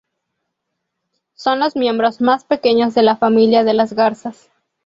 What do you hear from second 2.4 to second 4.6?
pequeños de la familia de las garzas.